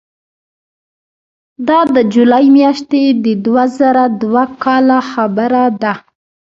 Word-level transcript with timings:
دا 1.67 1.79
د 1.95 1.97
جولای 2.13 2.45
میاشتې 2.57 3.03
د 3.23 3.25
دوه 3.45 3.65
زره 3.77 4.05
دوه 4.21 4.43
کاله 4.63 4.99
خبره 5.11 5.63
ده. 5.81 5.93